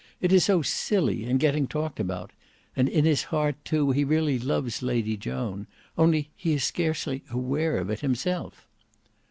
It 0.19 0.33
is 0.33 0.45
so 0.45 0.63
silly, 0.63 1.25
and 1.25 1.39
getting 1.39 1.67
talked 1.67 1.99
about; 1.99 2.31
and 2.75 2.89
in 2.89 3.05
his 3.05 3.25
heart 3.25 3.55
too 3.63 3.91
he 3.91 4.03
really 4.03 4.39
loves 4.39 4.81
Lady 4.81 5.15
Joan; 5.15 5.67
only 5.95 6.31
he 6.35 6.53
is 6.53 6.63
scarcely 6.63 7.23
aware 7.29 7.77
of 7.77 7.91
it 7.91 7.99
himself." 7.99 8.65